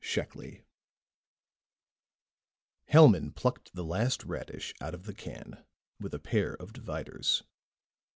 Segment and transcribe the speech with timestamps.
[2.89, 5.63] Hellman plucked the last radish out of the can
[5.99, 7.43] with a pair of dividers.